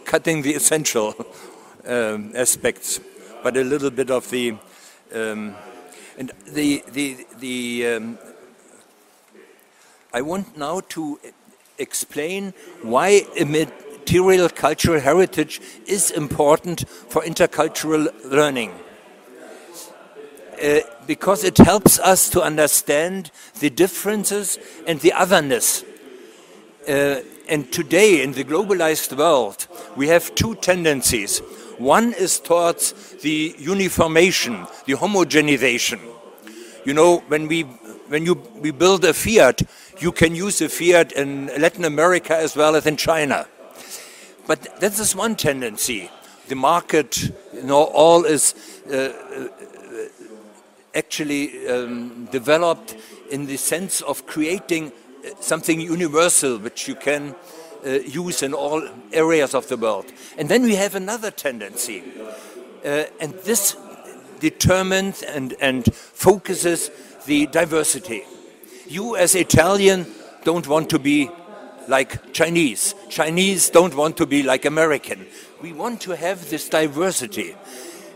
[0.05, 1.16] cutting the essential
[1.88, 2.99] um, aspects,
[3.41, 4.55] but a little bit of the
[5.13, 5.55] Um,
[6.18, 8.18] and the, the, the, um,
[10.13, 11.20] I want now to
[11.78, 13.26] explain why
[14.06, 18.72] immaterial cultural heritage is important for intercultural learning.
[20.62, 25.84] Uh, because it helps us to understand the differences and the otherness.
[26.88, 31.39] Uh, and today, in the globalized world, we have two tendencies.
[31.78, 35.99] One is towards the uniformation, the homogenization.
[36.86, 37.64] You know, when we
[38.08, 39.64] when you we build a Fiat,
[39.99, 43.47] you can use a Fiat in Latin America as well as in China.
[44.48, 46.10] But that is one tendency.
[46.48, 47.18] The market,
[47.54, 48.54] you know, all is
[48.88, 49.48] uh, uh
[50.96, 52.96] actually um, developed
[53.30, 57.36] in the sense of creating uh, something universal which you can
[57.86, 58.82] uh, use in all
[59.12, 60.06] areas of the world.
[60.38, 62.04] And then we have another tendency,
[62.86, 63.76] uh, and this
[64.39, 66.91] determines and, and focuses
[67.26, 68.24] the diversity.
[68.88, 70.06] You, as Italian,
[70.43, 71.30] don't want to be
[71.88, 72.96] like Chinese.
[73.10, 75.26] Chinese don't want to be like American.
[75.62, 77.56] We want to have this diversity.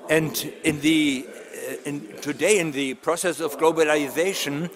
[0.09, 4.70] And in the uh, in, today in the process of globalization,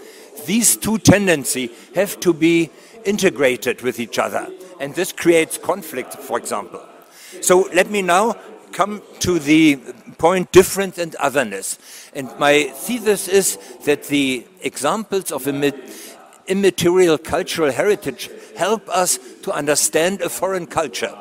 [0.46, 2.70] these two tendencies have to be
[3.06, 4.48] integrated with each other.
[4.80, 6.82] And this creates conflict, for example.
[7.42, 8.36] So let me now
[8.72, 9.78] come to the
[10.18, 11.78] point difference and otherness.
[12.14, 15.48] And my thesis is that the examples of
[16.48, 21.16] immaterial cultural heritage help us to understand a foreign culture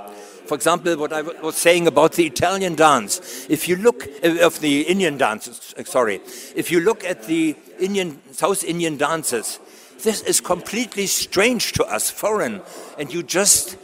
[0.52, 3.46] for example, what I was saying about the Italian dance.
[3.48, 6.16] If you look uh, of the Indian dances, uh, sorry,
[6.54, 9.58] if you look at the Indian South Indian dances,
[10.02, 12.60] this is completely strange to us, foreign,
[12.98, 13.76] and you just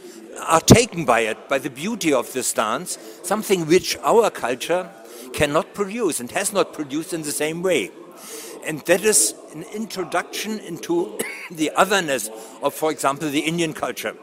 [0.45, 4.89] are taken by it, by the beauty of this dance, something which our culture
[5.33, 7.89] cannot produce and has not produced in the same way.
[8.65, 11.17] And that is an introduction into
[11.51, 12.29] the otherness
[12.61, 14.15] of, for example, the Indian culture.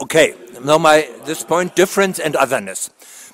[0.00, 2.90] Okay, now my this point difference and otherness.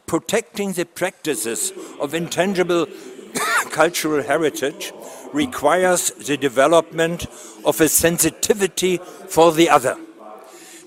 [0.07, 2.87] Protecting the practices of intangible
[3.71, 4.93] cultural heritage
[5.33, 7.27] requires the development
[7.65, 9.99] of a sensitivity for the other.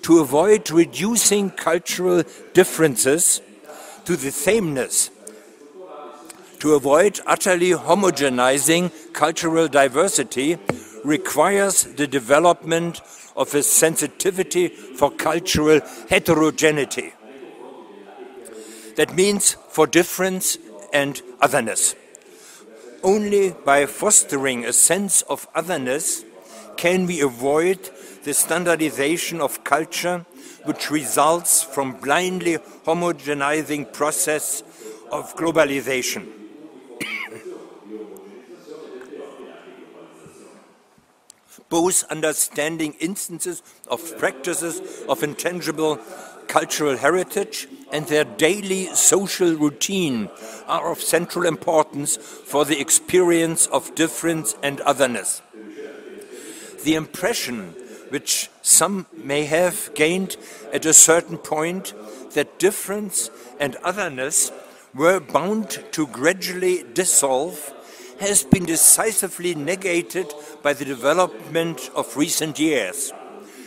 [0.03, 2.23] To avoid reducing cultural
[2.53, 3.41] differences
[4.05, 5.09] to the sameness,
[6.65, 10.57] to avoid utterly homogenizing cultural diversity,
[11.03, 13.01] requires the development
[13.35, 17.13] of a sensitivity for cultural heterogeneity.
[18.95, 20.57] That means for difference
[20.91, 21.93] and otherness.
[23.03, 26.25] Only by fostering a sense of otherness
[26.77, 27.91] can we avoid
[28.23, 30.25] the standardization of culture
[30.63, 32.57] which results from blindly
[32.87, 34.63] homogenizing process
[35.11, 36.44] of globalization.
[41.69, 45.99] Both understanding instances of practices of intangible
[46.47, 50.29] cultural heritage and their daily social routine
[50.67, 55.41] are of central importance for the experience of difference and otherness.
[56.83, 57.75] The impression
[58.09, 60.37] which some may have gained
[60.71, 61.93] at a certain point
[62.33, 64.51] that difference and otherness
[64.93, 67.73] were bound to gradually dissolve
[68.19, 73.11] has been decisively negated by the development of recent years.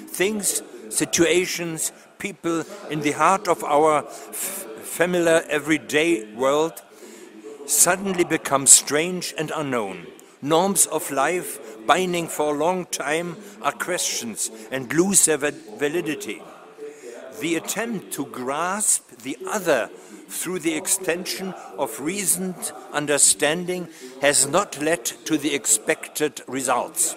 [0.07, 6.83] Things, situations, people in the heart of our familiar everyday world
[7.67, 10.07] suddenly become strange and unknown.
[10.41, 16.43] Norms of life binding for a long time are questions and lose their validity.
[17.41, 19.91] The attempt to grasp the other
[20.29, 23.89] through the extension of reasoned understanding
[24.21, 27.17] has not led to the expected results.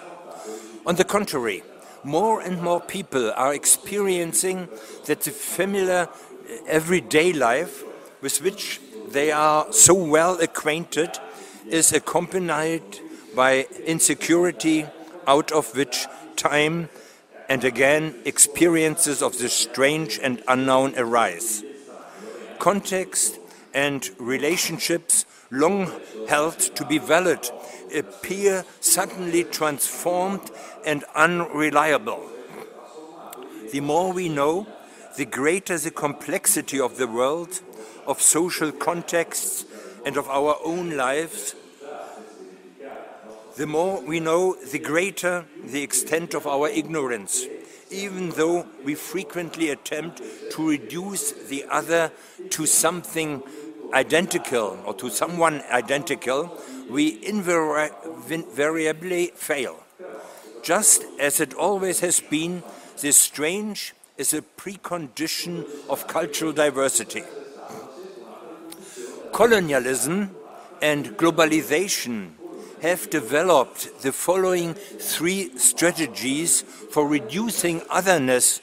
[0.86, 1.62] On the contrary,
[2.02, 4.68] more and more people are experiencing
[5.06, 6.08] that the familiar
[6.48, 7.84] eh, everyday life
[8.20, 11.10] with which they are so well acquainted
[11.68, 12.82] is accompanied
[13.36, 14.86] by insecurity
[15.26, 16.06] out of which
[16.36, 16.88] time
[17.48, 21.62] and again experiences of the strange and unknown arise
[22.62, 23.40] context
[23.74, 25.90] and relationships long
[26.28, 27.50] held to be valid
[27.92, 30.48] appear suddenly transformed
[30.86, 32.22] and unreliable.
[33.72, 34.68] The more we know,
[35.16, 37.60] the greater the complexity of the world,
[38.06, 39.64] of social contexts,
[40.06, 41.56] and of our own lives.
[43.56, 47.44] The more we know, the greater the extent of our ignorance
[47.92, 52.10] even though we frequently attempt to reduce the other
[52.50, 53.42] to something
[53.92, 56.56] identical or to someone identical,
[56.90, 59.78] we invariably fail.
[60.62, 62.62] Just as it always has been,
[63.00, 67.24] this strange is a precondition of cultural diversity.
[69.32, 70.34] Colonialism
[70.80, 72.32] and globalization
[72.82, 78.60] have developed the following three strategies for reducing otherness.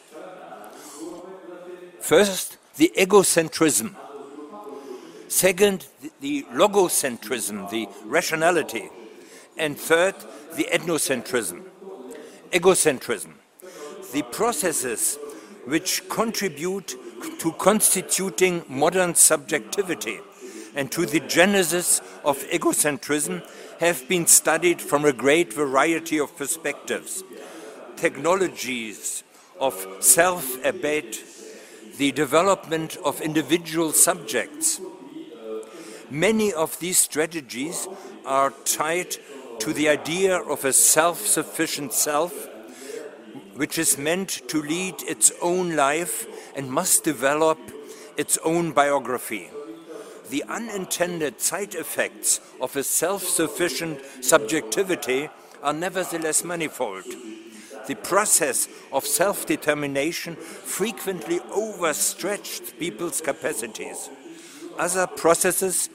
[2.02, 3.96] First, the egocentrism.
[5.30, 5.88] Second,
[6.20, 8.90] the logocentrism, the rationality.
[9.58, 10.16] And third,
[10.54, 11.64] the ethnocentrism.
[12.52, 13.34] Egocentrism.
[14.12, 15.18] The processes
[15.66, 16.96] which contribute
[17.40, 20.20] to constituting modern subjectivity
[20.76, 23.44] and to the genesis of egocentrism
[23.80, 27.24] have been studied from a great variety of perspectives.
[27.96, 29.24] Technologies
[29.58, 31.24] of self-abate,
[31.98, 34.82] the development of individual subjects.
[36.10, 37.88] Many of these strategies
[38.26, 39.16] are tied
[39.60, 42.50] to the idea of a self-sufficient self,
[43.56, 47.58] which is meant to lead its own life and must develop
[48.18, 49.50] its own biography
[50.30, 55.30] the unintended side effects of a self-sufficient subjectivity
[55.62, 57.06] are nevertheless manifold.
[57.88, 64.10] The process of self-determination frequently overstretched people's capacities.
[64.78, 65.90] Other processes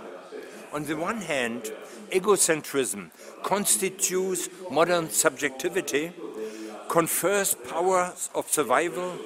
[0.74, 1.72] On the one hand,
[2.12, 3.12] egocentrism
[3.44, 6.12] constitutes modern subjectivity,
[6.90, 9.18] confers powers of survival,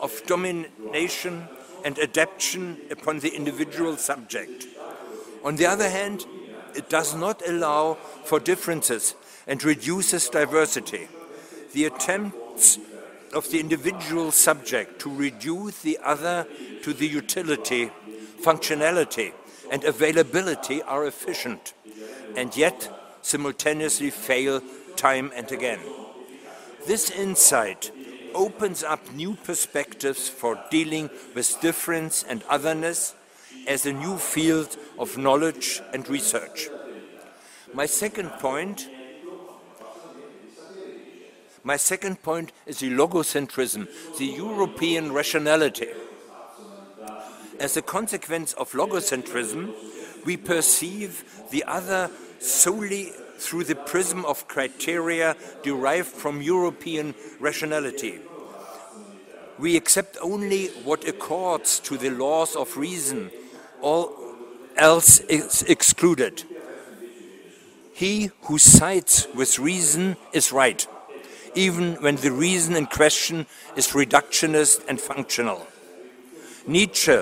[0.00, 1.48] of domination
[1.84, 4.66] and adaptation upon the individual subject.
[5.44, 6.26] On the other hand,
[6.74, 9.14] it does not allow for differences
[9.46, 11.08] and reduces diversity.
[11.72, 12.78] The attempts
[13.32, 16.46] of the individual subject to reduce the other
[16.82, 17.90] to the utility,
[18.42, 19.32] functionality
[19.70, 21.74] and availability are efficient
[22.36, 22.90] and yet
[23.22, 24.62] simultaneously fail
[24.96, 25.80] time and again.
[26.86, 27.90] This insight
[28.34, 33.14] opens up new perspectives for dealing with difference and otherness
[33.66, 36.68] as a new field of knowledge and research.
[37.74, 38.88] My second point
[41.62, 45.88] my second point is the logocentrism, the European rationality.
[47.58, 49.74] As a consequence of logocentrism,
[50.24, 58.18] we perceive the other solely through the prism of criteria derived from European rationality.
[59.58, 63.30] We accept only what accords to the laws of reason,
[63.80, 64.16] all
[64.76, 66.44] else is excluded.
[67.92, 70.86] He who sides with reason is right,
[71.54, 73.46] even when the reason in question
[73.76, 75.66] is reductionist and functional.
[76.66, 77.20] Nietzsche,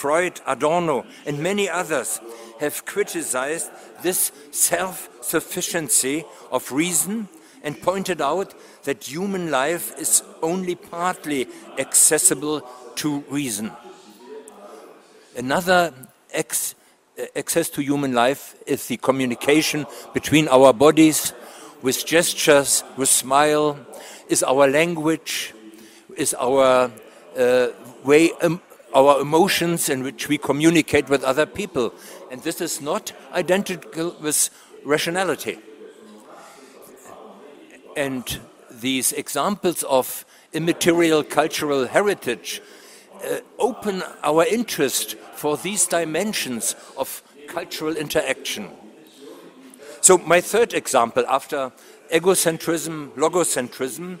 [0.00, 2.22] Freud, Adorno, and many others
[2.58, 3.70] have criticized
[4.02, 7.28] this self-sufficiency of reason
[7.62, 11.46] and pointed out that human life is only partly
[11.78, 12.62] accessible
[12.94, 13.70] to reason.
[15.36, 15.92] Another
[16.34, 19.84] access to human life is the communication
[20.14, 21.34] between our bodies
[21.82, 23.76] with gestures, with smile,
[24.30, 25.52] is our language,
[26.16, 26.90] is our
[27.36, 27.68] uh,
[28.02, 28.62] way, um,
[28.94, 31.92] our emotions in which we communicate with other people.
[32.30, 34.50] And this is not identical with
[34.84, 35.58] rationality.
[37.96, 42.62] And these examples of immaterial cultural heritage
[43.24, 48.70] uh, open our interest for these dimensions of cultural interaction.
[50.00, 51.72] So my third example after
[52.12, 54.18] egocentrism, logocentrism,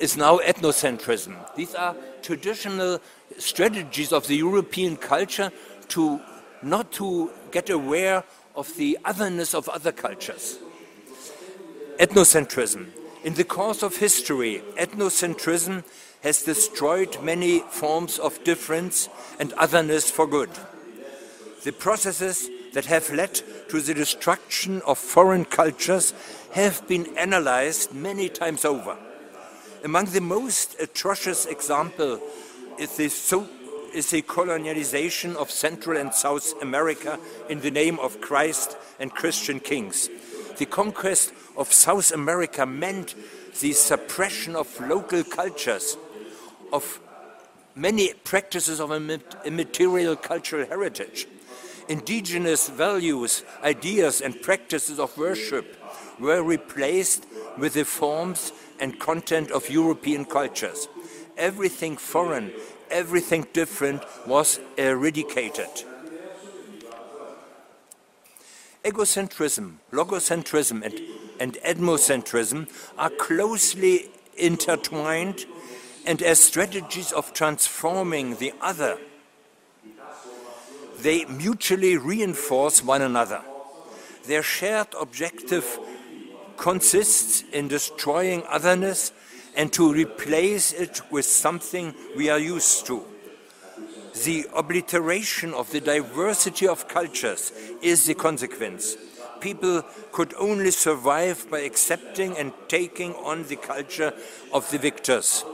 [0.00, 1.36] is now ethnocentrism.
[1.54, 3.00] These are traditional
[3.38, 5.50] strategies of the European culture
[5.88, 6.20] to
[6.62, 8.24] not to get aware
[8.54, 10.58] of the otherness of other cultures.
[11.98, 12.88] Ethnocentrism.
[13.24, 15.84] In the course of history, ethnocentrism
[16.22, 19.08] has destroyed many forms of difference
[19.38, 20.50] and otherness for good.
[21.64, 23.34] The processes that have led
[23.68, 26.14] to the destruction of foreign cultures
[26.52, 28.96] have been analyzed many times over.
[29.84, 32.20] Among the most atrocious examples
[32.78, 33.48] is the, so,
[33.94, 37.18] is the colonialization of Central and South America
[37.48, 40.08] in the name of Christ and Christian kings.
[40.58, 43.14] The conquest of South America meant
[43.60, 45.96] the suppression of local cultures,
[46.72, 47.00] of
[47.74, 48.92] many practices of
[49.44, 51.26] immaterial cultural heritage.
[51.88, 55.76] indigenous values, ideas, and practices of worship
[56.18, 57.26] were replaced
[57.58, 60.88] with the forms and content of European cultures.
[61.42, 62.52] Everything foreign,
[62.88, 65.66] everything different was eradicated.
[68.84, 71.00] Egocentrism, logocentrism, and,
[71.40, 75.46] and ethnocentrism are closely intertwined
[76.06, 78.98] and as strategies of transforming the other,
[81.00, 83.42] they mutually reinforce one another.
[84.26, 85.80] Their shared objective
[86.56, 89.10] consists in destroying otherness
[89.56, 93.04] and to replace it with something we are used to.
[94.24, 98.96] The obliteration of the diversity of cultures is the consequence.
[99.40, 99.82] People
[100.12, 104.12] could only survive by accepting and taking on the culture
[104.52, 105.44] of the victors.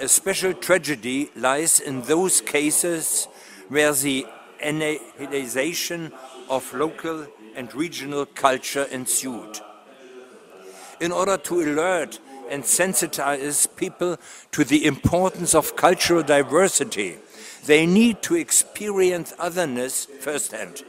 [0.00, 3.26] A special tragedy lies in those cases
[3.68, 4.26] where the
[4.60, 6.12] annihilation
[6.48, 9.60] of local and regional culture ensued.
[11.00, 12.18] In order to alert
[12.50, 14.18] and sensitize people
[14.52, 17.16] to the importance of cultural diversity.
[17.66, 20.82] They need to experience otherness firsthand.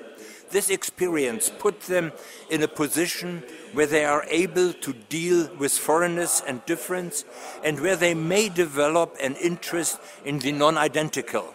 [0.52, 2.12] This experience puts them
[2.50, 3.44] in a position
[3.74, 7.24] where they are able to deal with foreignness and difference
[7.64, 11.54] and where they may develop an interest in the non identical.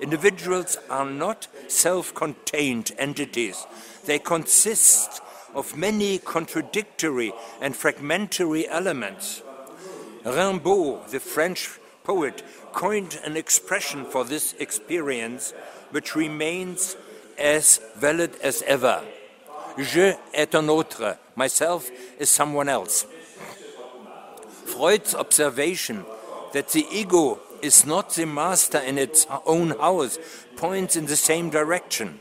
[0.00, 3.66] Individuals are not self contained entities,
[4.06, 5.20] they consist
[5.54, 9.42] of many contradictory and fragmentary elements.
[10.24, 12.42] Rimbaud, the French poet,
[12.72, 15.52] coined an expression for this experience
[15.90, 16.96] which remains
[17.38, 19.02] as valid as ever.
[19.78, 23.06] Je est un autre, myself is someone else.
[24.66, 26.04] Freud's observation
[26.52, 30.18] that the ego is not the master in its own house
[30.56, 32.20] points in the same direction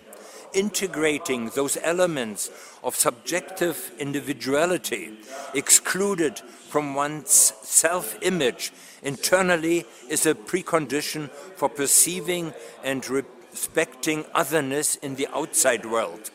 [0.54, 2.50] integrating those elements
[2.84, 5.18] of subjective individuality
[5.54, 8.72] excluded from one's self image
[9.02, 12.54] internally is a precondition for perceiving
[12.84, 16.32] and respecting otherness in the outside world.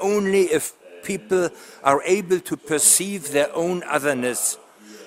[0.00, 0.72] Only if
[1.02, 1.50] people
[1.82, 4.58] are able to perceive their own otherness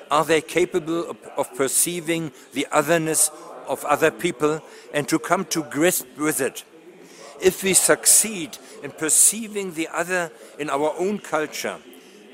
[0.09, 3.29] are they capable of, of perceiving the otherness
[3.67, 4.61] of other people
[4.93, 6.63] and to come to grips with it
[7.41, 11.77] if we succeed in perceiving the other in our own culture,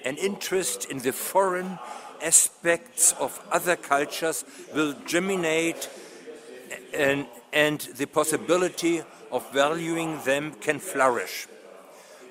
[0.05, 1.79] an interest in the foreign
[2.21, 5.89] aspects of other cultures will germinate
[6.93, 11.47] and, and the possibility of valuing them can flourish.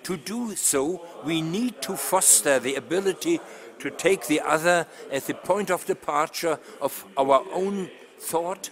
[0.05, 3.41] To do so, we need to foster the ability
[3.79, 8.71] to take the other as the point of departure of our own thought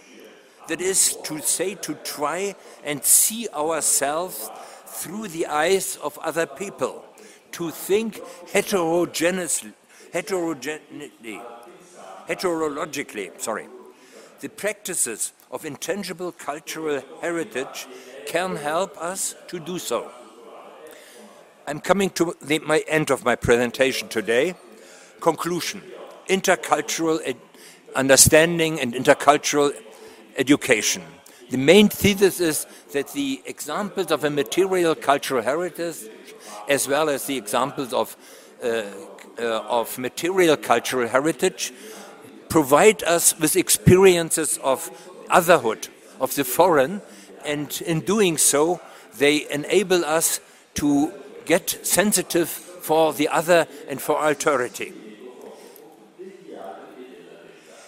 [0.67, 4.49] that is to say, to try and see ourselves
[4.91, 7.03] through the eyes of other people,
[7.53, 8.19] to think
[8.51, 9.73] heterogeneously,
[10.13, 11.41] heterogeneously,
[12.27, 13.67] heterologically, sorry.
[14.39, 17.87] The practices of intangible cultural heritage
[18.25, 20.11] can help us to do so.
[21.67, 24.55] I'm coming to the, my end of my presentation today.
[25.19, 25.83] Conclusion
[26.27, 27.19] intercultural
[27.95, 29.73] understanding and intercultural
[30.37, 31.03] education.
[31.49, 36.09] The main thesis is that the examples of a material cultural heritage,
[36.69, 38.15] as well as the examples of,
[38.63, 38.83] uh,
[39.39, 41.73] uh, of material cultural heritage,
[42.49, 44.89] provide us with experiences of
[45.29, 45.87] otherhood,
[46.19, 47.01] of the foreign,
[47.45, 48.79] and in doing so,
[49.17, 50.39] they enable us
[50.75, 51.11] to
[51.45, 55.10] get sensitive for the other and for alterity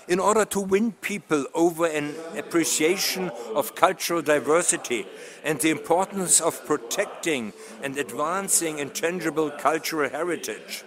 [0.08, 5.06] in order to win people over an appreciation of cultural diversity
[5.44, 10.84] and the importance of protecting and advancing intangible cultural heritage.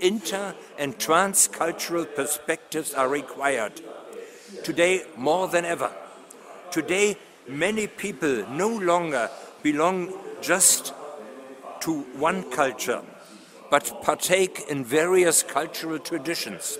[0.00, 3.80] Inter and transcultural perspectives are required.
[4.64, 5.90] Today, more than ever.
[6.70, 7.16] Today,
[7.48, 9.30] many people no longer
[9.62, 10.92] belong just
[11.80, 13.02] to one culture,
[13.70, 16.78] but partake in various cultural traditions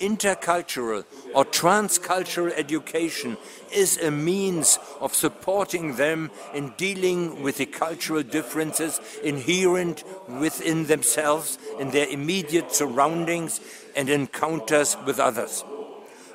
[0.00, 3.36] intercultural or transcultural education
[3.72, 11.58] is a means of supporting them in dealing with the cultural differences inherent within themselves,
[11.78, 13.60] in their immediate surroundings,
[13.96, 15.64] and encounters with others.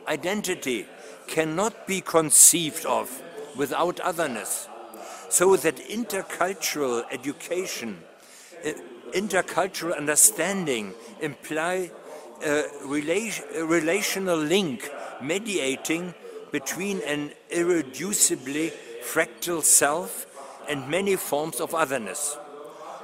[0.08, 0.86] Identity
[1.28, 3.22] cannot be conceived of
[3.56, 4.68] without otherness,
[5.30, 8.00] so that intercultural education,
[8.66, 8.72] uh,
[9.12, 11.92] intercultural understanding imply
[12.42, 14.90] rela a relational link
[15.22, 16.14] mediating
[16.52, 18.72] between an irreducibly
[19.04, 20.26] fractal self
[20.68, 22.38] and many forms of otherness.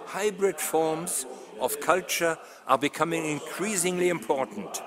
[0.07, 1.25] Hybrid forms
[1.59, 4.81] of culture are becoming increasingly important.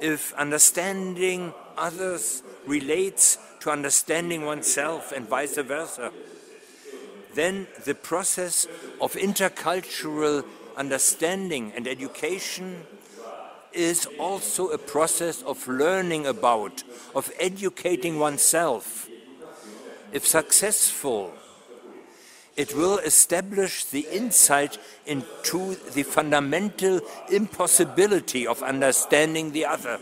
[0.00, 6.12] If understanding others relates to understanding oneself and vice versa,
[7.34, 8.66] then the process
[9.00, 10.44] of intercultural
[10.76, 12.86] understanding and education
[13.72, 16.82] is also a process of learning about,
[17.14, 19.08] of educating oneself.
[20.12, 21.32] If successful,
[22.56, 27.00] it will establish the insight into the fundamental
[27.30, 29.98] impossibility of understanding the other.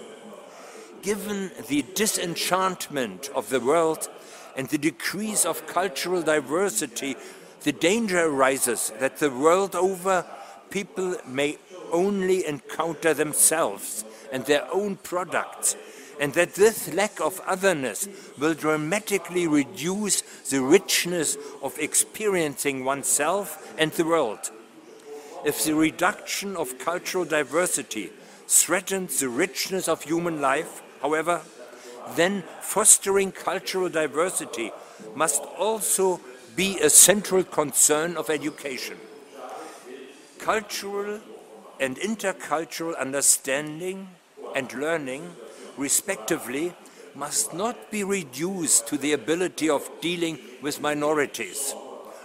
[1.02, 4.08] Given the disenchantment of the world
[4.56, 7.16] and the decrease of cultural diversity,
[7.62, 10.24] the danger arises that the world over
[10.70, 11.58] people may
[11.92, 15.76] only encounter themselves and their own products,
[16.20, 18.08] and that this lack of otherness
[18.38, 24.50] will dramatically reduce the richness of experiencing oneself and the world.
[25.44, 28.10] If the reduction of cultural diversity
[28.48, 31.42] threatens the richness of human life, however,
[32.16, 34.72] then fostering cultural diversity
[35.14, 36.20] must also
[36.56, 38.96] be a central concern of education.
[40.38, 41.20] Cultural
[41.80, 44.08] and intercultural understanding
[44.54, 45.36] and learning,
[45.76, 46.74] respectively,
[47.14, 51.74] must not be reduced to the ability of dealing with minorities.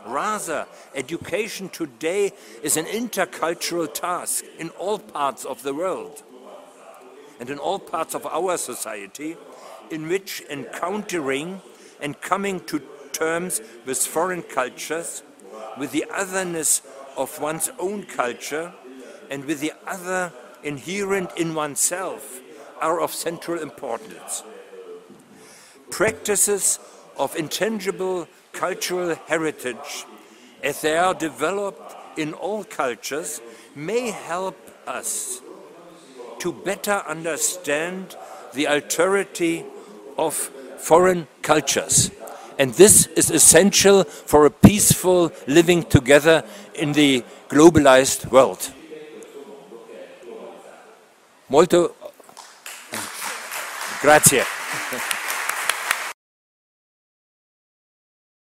[0.06, 2.32] Rather, education today
[2.62, 6.24] is an intercultural task in all parts of the world
[7.39, 9.36] and in all parts of our society,
[9.89, 11.62] in which encountering
[12.01, 12.82] and coming to
[13.12, 15.24] terms with foreign cultures,
[15.78, 16.82] with the otherness
[17.18, 18.74] of one's own culture,
[19.30, 20.32] and with the other
[20.64, 22.40] inherent in oneself
[22.82, 24.44] are of central importance.
[25.90, 26.80] Practices
[27.18, 30.06] of intangible cultural heritage,
[30.64, 33.42] as they are developed in all cultures,
[33.76, 34.58] may help
[34.88, 35.42] us
[36.40, 38.16] to better understand
[38.54, 39.66] the alterity
[40.18, 40.34] of
[40.78, 42.12] foreign cultures.
[42.60, 46.44] And this is essential for a peaceful living together
[46.76, 48.72] in the globalized world.
[51.54, 51.93] Molto
[54.01, 54.62] grazie.